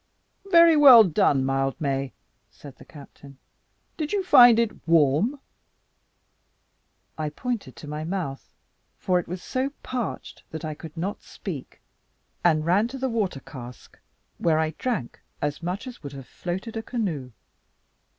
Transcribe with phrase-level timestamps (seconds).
[0.49, 2.11] "Very well done, Mildmay,"
[2.49, 3.37] said the captain;
[3.97, 5.39] "did you find it warm?"
[7.19, 8.51] I pointed to my mouth,
[8.97, 11.81] for it was so parched that I could not speak,
[12.43, 13.99] and ran to the water cask,
[14.39, 17.31] where I drank as much as would have floated a canoe.